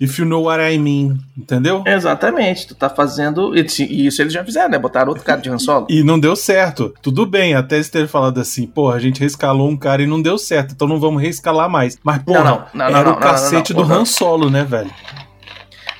[0.00, 1.82] If you know what I mean, entendeu?
[1.84, 3.52] Exatamente, tu tá fazendo.
[3.56, 4.78] E isso eles já fizeram, né?
[4.78, 5.88] Botaram outro cara de Han Solo.
[5.90, 6.94] E não deu certo.
[7.02, 10.22] Tudo bem, até eles terem falado assim, porra, a gente reescalou um cara e não
[10.22, 11.98] deu certo, então não vamos reescalar mais.
[12.04, 13.82] Mas, porra, Não, não, não, era o cacete do.
[13.82, 14.90] Han Solo, né, velho?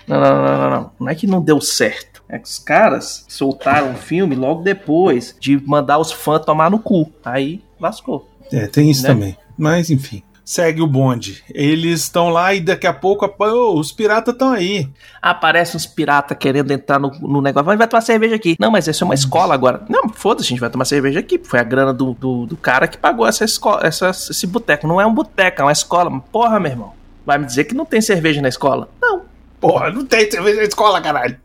[0.06, 0.90] Não, não, não, não, não.
[1.00, 2.17] Não é que não deu certo.
[2.28, 6.78] É que os caras soltaram o filme logo depois de mandar os fãs tomar no
[6.78, 7.10] cu.
[7.24, 8.28] Aí lascou.
[8.52, 9.08] É, tem isso Né?
[9.08, 9.36] também.
[9.56, 10.22] Mas, enfim.
[10.44, 11.44] Segue o bonde.
[11.52, 14.88] Eles estão lá e daqui a pouco, ô, os piratas estão aí.
[15.20, 17.66] Aparece uns piratas querendo entrar no, no negócio.
[17.76, 18.56] Vai tomar cerveja aqui.
[18.58, 19.82] Não, mas essa é uma escola agora.
[19.90, 21.38] Não, foda-se, a gente vai tomar cerveja aqui.
[21.42, 24.86] Foi a grana do, do, do cara que pagou essa escola, essa, esse boteco.
[24.86, 26.18] Não é um boteco, é uma escola.
[26.32, 26.92] Porra, meu irmão.
[27.26, 28.88] Vai me dizer que não tem cerveja na escola?
[29.02, 29.22] Não.
[29.60, 31.36] Porra, não tem cerveja na escola, caralho.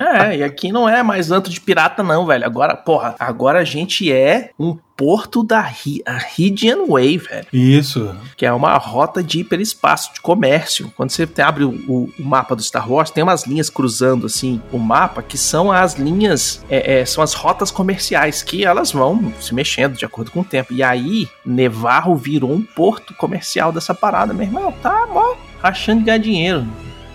[0.00, 2.44] É, e aqui não é mais antro de pirata, não, velho.
[2.44, 7.46] Agora, porra, agora a gente é um porto da a Hydian Way, velho.
[7.52, 8.14] Isso.
[8.36, 10.90] Que é uma rota de hiperespaço, de comércio.
[10.96, 14.60] Quando você abre o, o- o mapa do Star Wars, tem umas linhas cruzando, assim,
[14.72, 19.32] o mapa, que são as linhas, é, é, são as rotas comerciais, que elas vão
[19.40, 20.72] se mexendo de acordo com o tempo.
[20.72, 24.72] E aí, Nevarro virou um porto comercial dessa parada, meu irmão.
[24.82, 26.66] Tá, mó, rachando de ganhar dinheiro.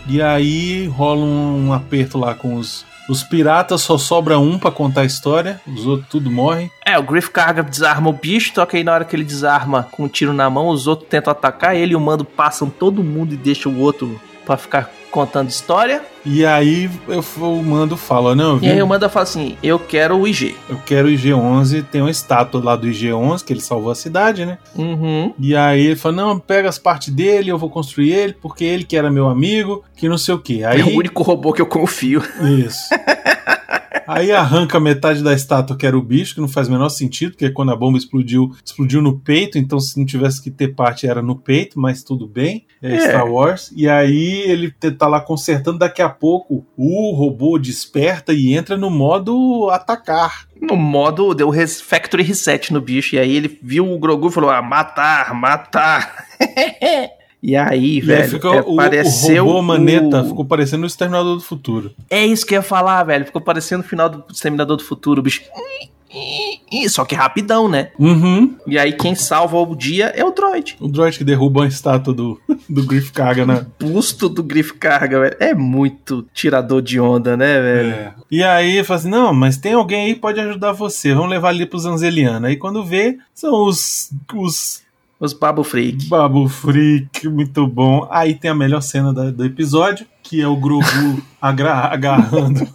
[0.08, 2.86] E aí rola um aperto lá com os.
[3.10, 6.72] Os piratas só sobra um pra contar a história, os outros tudo morrem.
[6.86, 9.84] É, o Griff Carga desarma o bicho, só que aí na hora que ele desarma
[9.92, 13.34] com um tiro na mão, os outros tentam atacar ele o mando passam todo mundo
[13.34, 16.02] e deixa o outro pra ficar contando história.
[16.26, 19.78] E aí eu, o mando fala: Não, eu, E aí o mando fala assim: Eu
[19.78, 20.56] quero o IG.
[20.70, 21.86] eu quero o IG-11.
[21.92, 24.58] Tem uma estátua lá do IG-11 que ele salvou a cidade, né?
[24.76, 25.34] Uhum.
[25.38, 28.84] E aí ele fala: Não, pega as partes dele, eu vou construir ele, porque ele
[28.84, 30.64] que era meu amigo, que não sei o que.
[30.64, 32.24] Aí É o único robô que eu confio.
[32.42, 32.90] Isso.
[34.14, 37.32] Aí arranca metade da estátua que era o bicho, que não faz o menor sentido,
[37.32, 41.08] porque quando a bomba explodiu, explodiu no peito, então se não tivesse que ter parte
[41.08, 43.00] era no peito, mas tudo bem, é, É.
[43.10, 43.72] Star Wars.
[43.76, 48.90] E aí ele tá lá consertando, daqui a pouco o robô desperta e entra no
[48.90, 50.46] modo atacar.
[50.62, 53.16] No modo, deu res- factory reset no bicho.
[53.16, 56.26] E aí ele viu o Grogu e falou: Ah, matar, matar.
[57.42, 60.88] e aí, E velho, fica é, o, pareceu o robô maneta, o- ficou parecendo o
[60.88, 61.92] Exterminador do Futuro.
[62.10, 63.26] É isso que eu ia falar, velho.
[63.26, 65.42] Ficou parecendo o final do Exterminador do Futuro, o bicho.
[66.90, 67.92] Só que rapidão, né?
[67.98, 68.56] Uhum.
[68.68, 70.76] E aí quem salva o dia é o droid.
[70.80, 73.66] O droid que derruba a estátua do, do Griff Kaga, né?
[73.80, 75.38] Busto do Griff Carga, velho.
[75.40, 77.90] É muito tirador de onda, né, velho?
[77.92, 78.14] É.
[78.30, 81.14] E aí fala assim: não, mas tem alguém aí que pode ajudar você.
[81.14, 82.50] Vamos levar ali pros Anzelianos.
[82.50, 84.82] Aí quando vê, são os, os
[85.22, 86.08] Os Babo Freak.
[86.08, 88.08] Babu Freak, muito bom.
[88.12, 92.68] Aí tem a melhor cena da- do episódio, que é o Grogu agarrando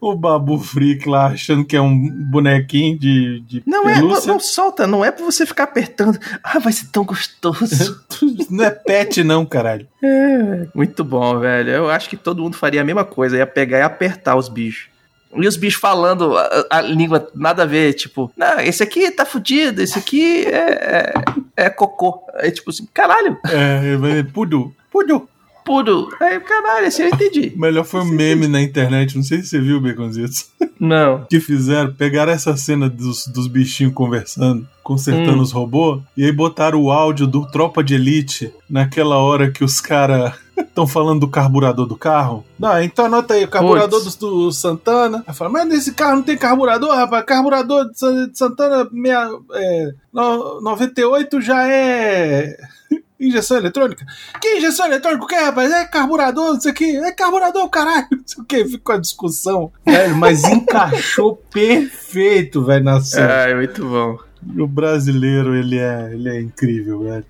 [0.00, 1.98] o Babu Freak lá, achando que é um
[2.30, 4.32] bonequinho de, de Não é, não, pelúcia.
[4.32, 6.18] não solta, não é pra você ficar apertando.
[6.42, 8.04] Ah, vai ser tão gostoso.
[8.50, 9.86] Não é pet, não, caralho.
[10.02, 11.70] É, muito bom, velho.
[11.70, 14.88] Eu acho que todo mundo faria a mesma coisa, ia pegar e apertar os bichos.
[15.38, 19.24] E os bichos falando a, a língua nada a ver, tipo, não, esse aqui tá
[19.24, 21.14] fudido, esse aqui é,
[21.56, 22.20] é, é cocô.
[22.34, 25.28] É tipo assim, caralho, É, vai- Pudu, Pudu.
[25.64, 26.08] puro.
[26.20, 27.52] Aí, caralho, esse eu entendi.
[27.56, 30.46] Melhor foi um meme na internet, não sei se você viu, Baconzitos.
[30.78, 31.24] Não.
[31.30, 35.42] que fizeram, pegaram essa cena dos, dos bichinhos conversando, consertando Hum.
[35.42, 39.80] os robôs, e aí botaram o áudio do Tropa de Elite naquela hora que os
[39.80, 42.44] caras estão falando do carburador do carro.
[42.58, 45.22] Não, então anota aí, o carburador do, do Santana.
[45.26, 47.24] Aí fala, mas nesse carro não tem carburador, rapaz.
[47.24, 52.56] Carburador de Sa- de Santana meia, é, no- 98 já é.
[53.18, 54.04] Injeção eletrônica?
[54.42, 55.24] Que injeção eletrônica?
[55.24, 55.72] O que, rapaz?
[55.72, 56.96] É carburador, não sei o que.
[56.98, 58.06] É carburador, caralho.
[58.12, 58.64] Não sei o que.
[58.66, 59.72] Ficou a discussão.
[59.86, 63.26] Velho, mas encaixou perfeito, velho, na cena.
[63.44, 64.18] Ah, é muito bom.
[64.62, 67.24] O brasileiro, ele é, ele é incrível, velho.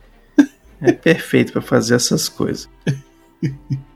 [0.83, 2.69] É perfeito pra fazer essas coisas.
[3.43, 3.49] heh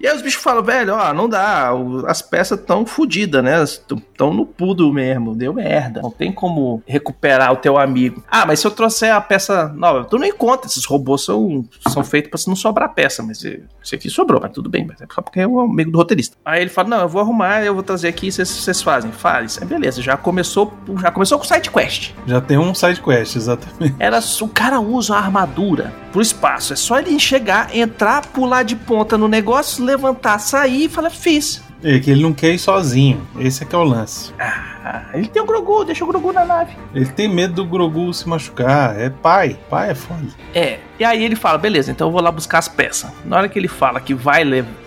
[0.00, 1.70] E aí os bichos falam, velho, ó, não dá,
[2.06, 3.62] as peças tão fodidas, né?
[3.62, 6.00] Estão no pudo mesmo, deu merda.
[6.02, 8.22] Não tem como recuperar o teu amigo.
[8.30, 12.02] Ah, mas se eu trouxer a peça nova, tu não encontra, esses robôs são, são
[12.04, 15.22] feitos pra não sobrar peça, mas esse aqui sobrou, mas tudo bem, mas é só
[15.22, 16.36] porque é o amigo do roteirista.
[16.44, 19.10] Aí ele fala, não, eu vou arrumar, eu vou trazer aqui, vocês- vocês fazem.
[19.12, 22.12] Faz, é beleza, já começou, já começou com side quest.
[22.26, 23.94] Já tem um side quest, exatamente.
[23.98, 26.72] Era, o cara usa a armadura pro espaço.
[26.72, 31.62] É só ele chegar, entrar, pular de ponta no negócio, levantar, sair e falar, fiz.
[31.84, 33.26] É que ele não quer ir sozinho.
[33.38, 34.32] Esse é que é o lance.
[34.38, 36.76] Ah, ele tem o Grogu, deixa o Grogu na nave.
[36.94, 38.98] Ele tem medo do Grogu se machucar.
[38.98, 39.58] É pai.
[39.68, 40.28] Pai é foda.
[40.54, 40.78] É.
[40.98, 43.10] E aí ele fala, beleza, então eu vou lá buscar as peças.
[43.24, 44.44] Na hora que ele fala que vai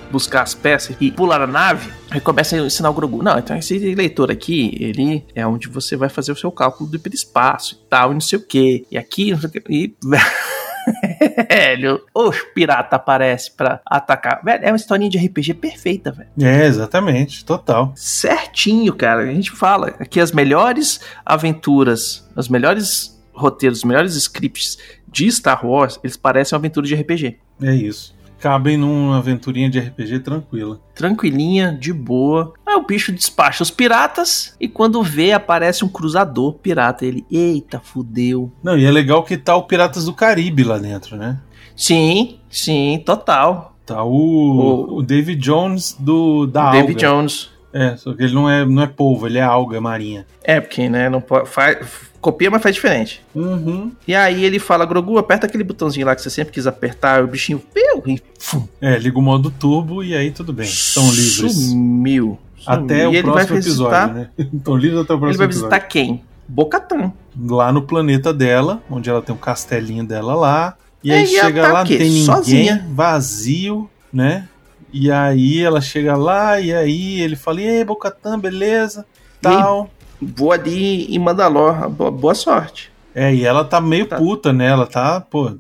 [0.09, 3.21] buscar as peças e pular a nave, aí começa a ensinar o Grogu.
[3.21, 6.95] Não, então esse leitor aqui, ele é onde você vai fazer o seu cálculo do
[6.95, 8.85] hiperespaço e tal, e não sei o que.
[8.89, 9.61] E aqui, não sei o que.
[9.69, 9.95] E...
[11.49, 14.41] Velho, os pirata aparece pra atacar.
[14.43, 16.29] Velho, é uma historinha de RPG perfeita, velho.
[16.39, 17.43] É, exatamente.
[17.43, 17.91] Total.
[17.95, 19.23] Certinho, cara.
[19.23, 25.65] A gente fala que as melhores aventuras, os melhores roteiros, os melhores scripts de Star
[25.65, 27.37] Wars, eles parecem uma aventura de RPG.
[27.61, 28.14] É isso.
[28.45, 30.79] Cabem numa aventurinha de RPG tranquila.
[30.93, 32.53] Tranquilinha, de boa.
[32.63, 37.03] Aí o bicho despacha os piratas e quando vê, aparece um cruzador pirata.
[37.08, 38.51] Ele, eita, fudeu.
[38.62, 41.39] Não, e é legal que tá o Piratas do Caribe lá dentro, né?
[41.75, 43.75] Sim, sim, total.
[43.84, 47.17] Tá o, O- o David Jones do da David alga.
[47.21, 47.49] Jones.
[47.73, 50.27] É, só que ele não é, não é polvo, ele é alga marinha.
[50.43, 51.49] É, porque, né, não pode.
[51.49, 51.79] Faz,
[52.25, 53.21] copia, mas faz diferente.
[53.35, 53.91] Uhum.
[54.07, 57.27] E aí ele fala, Grogu, aperta aquele botãozinho lá que você sempre quis apertar, o
[57.27, 58.21] bichinho, piu, e
[58.81, 60.65] É, liga o modo turbo e aí tudo bem.
[60.67, 61.53] Estão livres.
[61.53, 62.39] Sumiu.
[62.65, 63.09] Até Sumiu.
[63.11, 64.29] o ele vai próximo episódio, né?
[64.53, 65.69] Estão livres até o Ele próximo vai episódio.
[65.69, 66.23] visitar quem?
[66.47, 67.11] Bocatan.
[67.47, 70.75] Lá no planeta dela, onde ela tem um castelinho dela lá.
[71.03, 72.88] E É, aí e ela chega tá lá, não tem ninguém, Sozinha.
[72.91, 74.47] vazio, né?
[74.91, 79.05] E aí ela chega lá, e aí ele fala, e aí, Bocatã, beleza?
[79.41, 79.89] Tal.
[80.21, 81.89] Vou ali em Mandalor.
[81.89, 82.91] Boa, boa sorte.
[83.13, 84.17] É, e ela tá meio Tá.
[84.17, 84.67] puta, né?
[84.67, 85.54] Ela tá, pô,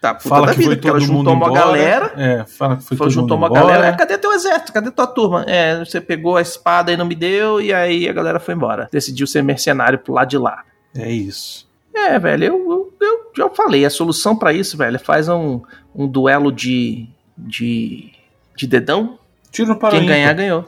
[0.00, 1.60] Tá, puta fala da vida, porque ela juntou uma embora.
[1.60, 2.12] galera.
[2.16, 3.60] É, fala que foi todo juntou uma embora.
[3.66, 3.86] galera.
[3.88, 4.72] É, cadê teu exército?
[4.72, 5.44] Cadê tua turma?
[5.46, 8.88] É, você pegou a espada e não me deu, e aí a galera foi embora.
[8.90, 10.64] Decidiu ser mercenário pro lado de lá.
[10.96, 11.68] É isso.
[11.94, 13.84] É, velho, eu, eu, eu já falei.
[13.84, 15.60] A solução pra isso, velho, é faz um,
[15.94, 18.10] um duelo de, de.
[18.56, 19.18] de dedão.
[19.52, 20.62] Tira para Quem ganhar, ganhou.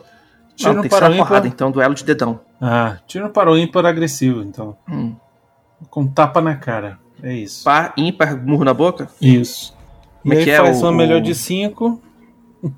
[0.54, 2.38] Tira Não, no tem que ser para uma porrada, então, duelo de dedão.
[2.64, 4.76] Ah, tira no para o ímpar agressivo, então.
[4.88, 5.16] Hum.
[5.90, 6.98] Com tapa na cara.
[7.20, 7.64] É isso.
[7.64, 9.08] Par, ímpar, murro na boca?
[9.20, 9.76] Isso.
[10.22, 12.00] Como e é aí é faz o- uma melhor de cinco.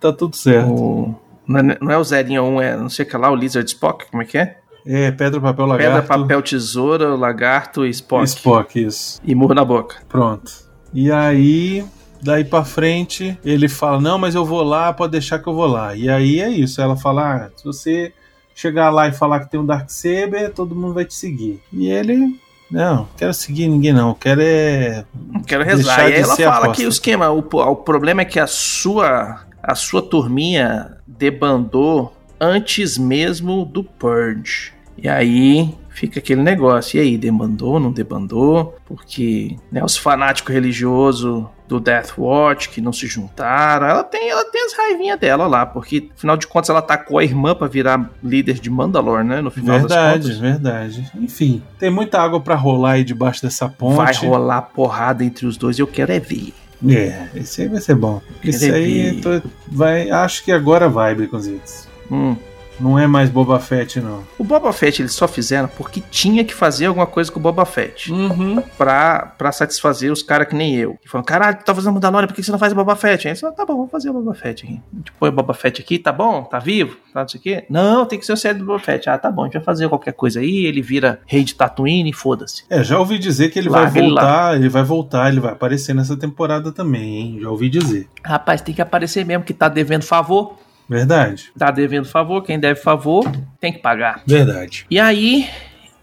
[0.00, 0.72] tá tudo certo.
[0.72, 1.14] O,
[1.46, 3.68] não, é, não é o Zerinho 1, é não sei o que lá, o Lizard
[3.68, 4.58] Spock, como é que é?
[4.84, 6.00] É, pedra, papel, lagarto.
[6.02, 8.24] Pedra, papel, tesoura, lagarto e Spock.
[8.24, 9.20] Spock, isso.
[9.24, 9.96] E murro na boca.
[10.08, 10.50] Pronto.
[10.92, 11.84] E aí,
[12.20, 15.66] daí pra frente, ele fala: Não, mas eu vou lá, pode deixar que eu vou
[15.66, 15.94] lá.
[15.94, 16.80] E aí é isso.
[16.82, 18.12] Ela fala: ah, se você
[18.54, 21.60] chegar lá e falar que tem um Darksaber, todo mundo vai te seguir.
[21.72, 22.40] E ele.
[22.70, 24.14] Não, quero seguir ninguém, não.
[24.14, 25.04] Quero é.
[25.14, 25.96] Não quero rezar.
[25.96, 26.74] Deixar E aí ela fala aposta.
[26.74, 32.96] que o esquema, o, o problema é que a sua, a sua turminha debandou antes
[32.96, 34.72] mesmo do Purge.
[34.96, 36.98] E aí fica aquele negócio.
[36.98, 38.76] E aí, debandou, não debandou?
[38.86, 44.44] Porque né, os fanáticos religiosos do Death Watch que não se juntaram, ela tem, ela
[44.44, 48.10] tem as raivinhas dela lá, porque afinal de contas ela atacou a irmã pra virar
[48.22, 49.40] líder de Mandalor, né?
[49.40, 50.38] No final das Verdade, contas.
[50.38, 51.10] verdade.
[51.18, 53.96] Enfim, tem muita água pra rolar aí debaixo dessa ponte.
[53.96, 56.52] Vai rolar porrada entre os dois eu quero é ver.
[56.88, 58.20] É, esse aí vai ser bom.
[58.44, 58.74] Esse Querer
[59.14, 60.10] aí tô- vai.
[60.10, 61.86] Acho que agora vai, Baconzitos.
[62.10, 62.36] Hum.
[62.80, 64.24] Não é mais Boba Fett, não.
[64.38, 67.64] O Boba Fett eles só fizeram porque tinha que fazer alguma coisa com o Boba
[67.64, 68.12] Fett.
[68.12, 68.62] Uhum.
[68.76, 70.96] Pra, pra satisfazer os caras que nem eu.
[71.00, 73.26] Que falam, caralho, tu tá fazendo Mandalorian, por que você não faz o Boba Fett?
[73.26, 74.80] Aí eles falaram, tá bom, vamos fazer o Boba Fett aqui.
[74.92, 76.42] A gente põe o Boba Fett aqui, tá bom?
[76.44, 76.96] Tá vivo?
[77.12, 77.64] Tá não sei o quê?
[77.68, 79.08] Não, tem que ser o série do Boba Fett.
[79.08, 82.10] Ah, tá bom, a gente vai fazer qualquer coisa aí, ele vira rei de Tatooine
[82.10, 82.64] e foda-se.
[82.68, 84.20] É, já ouvi dizer que ele Larga vai ele lá.
[84.22, 87.38] voltar, ele, vai voltar, ele vai aparecer nessa temporada também, hein?
[87.40, 88.08] Já ouvi dizer.
[88.24, 90.56] Rapaz, tem que aparecer mesmo que tá devendo favor.
[90.88, 91.50] Verdade.
[91.58, 93.24] Tá devendo favor, quem deve favor
[93.60, 94.22] tem que pagar.
[94.26, 94.84] Verdade.
[94.90, 95.48] E aí,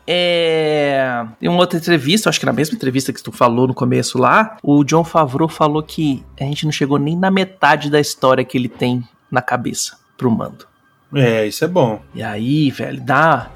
[0.07, 1.23] é...
[1.39, 4.57] tem uma outra entrevista, acho que na mesma entrevista que tu falou no começo lá,
[4.63, 8.57] o John Favreau falou que a gente não chegou nem na metade da história que
[8.57, 10.65] ele tem na cabeça pro mando.
[11.13, 12.01] É, isso é bom.
[12.13, 13.49] E aí, velho, dá,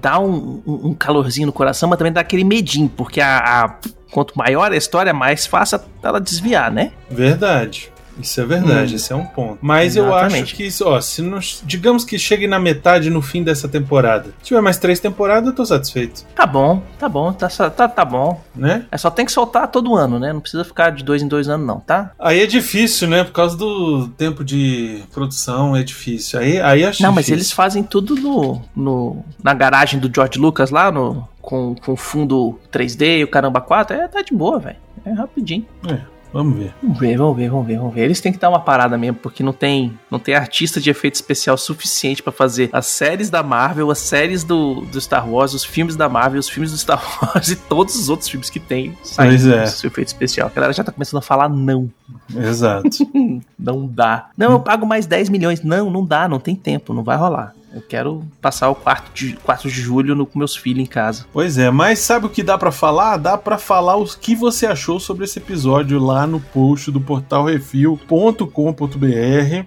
[0.00, 3.74] dá um, um- um calorzinho no coração, mas também dá aquele medinho, porque a, a-
[4.10, 6.92] quanto maior a história, mais fácil ela desviar, né?
[7.10, 7.92] Verdade.
[8.20, 8.96] Isso é verdade, hum.
[8.96, 9.58] esse é um ponto.
[9.60, 10.36] Mas Exatamente.
[10.36, 14.30] eu acho que, ó, se nós, digamos que chegue na metade no fim dessa temporada.
[14.38, 16.24] Se tiver mais três temporadas, eu tô satisfeito.
[16.34, 18.40] Tá bom, tá bom, tá, tá, tá bom.
[18.54, 18.84] Né?
[18.90, 20.32] É só tem que soltar todo ano, né?
[20.32, 22.12] Não precisa ficar de dois em dois anos, não, tá?
[22.18, 23.24] Aí é difícil, né?
[23.24, 26.40] Por causa do tempo de produção, é difícil.
[26.40, 27.14] Aí, aí acho Não, difícil.
[27.14, 31.96] mas eles fazem tudo no, no, na garagem do George Lucas lá, no, com, com
[31.96, 33.96] fundo 3D e o caramba 4.
[33.96, 34.76] É, tá de boa, velho.
[35.04, 35.66] É rapidinho.
[35.88, 36.17] É.
[36.32, 36.74] Vamos ver.
[36.82, 38.02] Vamos ver, vamos ver, vamos ver, vamos ver.
[38.02, 41.14] Eles têm que dar uma parada mesmo, porque não tem, não tem artista de efeito
[41.14, 45.64] especial suficiente para fazer as séries da Marvel, as séries do, do Star Wars, os
[45.64, 48.96] filmes da Marvel, os filmes do Star Wars e todos os outros filmes que tem
[49.02, 49.64] saindo é.
[49.64, 50.48] efeito especial.
[50.48, 51.90] A galera já tá começando a falar não.
[52.36, 52.88] Exato.
[53.58, 54.28] não dá.
[54.36, 55.62] Não, eu pago mais 10 milhões.
[55.62, 57.54] Não, não dá, não tem tempo, não vai rolar.
[57.72, 61.26] Eu quero passar o 4 de, 4 de julho no, com meus filhos em casa.
[61.32, 63.16] Pois é, mas sabe o que dá para falar?
[63.16, 67.44] Dá para falar o que você achou sobre esse episódio lá no post do portal
[67.44, 68.46] refil.com.br.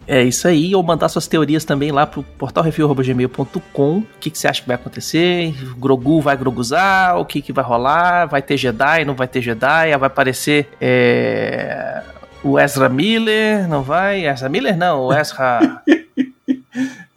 [0.08, 3.98] É isso aí, ou mandar suas teorias também lá pro portalrefil.gmail.com.
[3.98, 5.54] O que, que você acha que vai acontecer?
[5.78, 7.18] Grogu vai groguzar?
[7.18, 8.26] O que, que vai rolar?
[8.26, 9.06] Vai ter Jedi?
[9.06, 9.96] Não vai ter Jedi?
[9.98, 10.70] Vai aparecer.
[10.80, 12.02] É...
[12.44, 14.26] O Ezra Miller, não vai?
[14.26, 15.84] Ezra Miller não, o Ezra.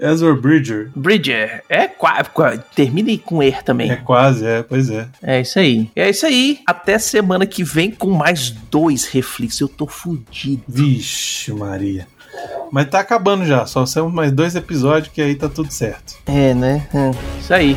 [0.04, 0.90] Ezra Bridger.
[0.94, 1.62] Bridger.
[1.68, 2.60] É quase.
[2.74, 3.90] Termine com er também.
[3.90, 5.08] É quase, é, pois é.
[5.22, 5.90] É isso aí.
[5.96, 6.60] É isso aí.
[6.66, 9.60] Até semana que vem com mais dois reflexos.
[9.60, 10.62] Eu tô fudido.
[10.68, 12.06] Vixe, Maria.
[12.70, 13.64] Mas tá acabando já.
[13.64, 16.16] Só são mais dois episódios que aí tá tudo certo.
[16.26, 16.86] É, né?
[16.92, 17.10] É.
[17.40, 17.76] Isso aí.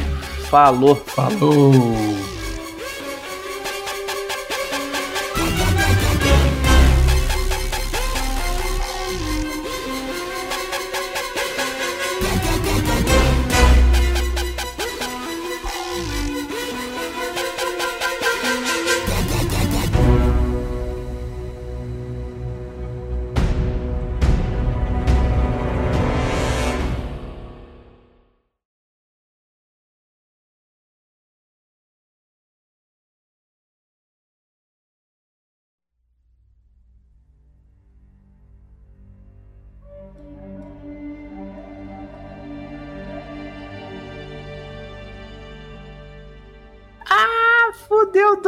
[0.49, 0.95] Falou.
[0.95, 1.71] Falou.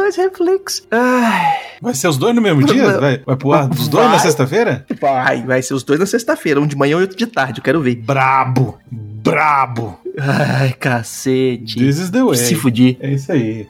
[0.00, 0.86] Dois reflexos.
[0.90, 1.56] Ai.
[1.80, 2.98] Vai ser os dois no mesmo dia?
[2.98, 4.86] Vai, vai pro ar os dois vai, na sexta-feira?
[5.00, 7.64] Vai, vai ser os dois na sexta-feira, um de manhã e outro de tarde, eu
[7.64, 7.96] quero ver.
[7.96, 9.98] Brabo, brabo.
[10.18, 11.78] Ai, cacete.
[11.78, 12.36] This is the way.
[12.36, 12.96] Se fudir.
[13.00, 13.66] É isso aí.